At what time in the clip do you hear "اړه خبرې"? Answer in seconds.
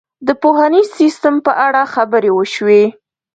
1.65-2.31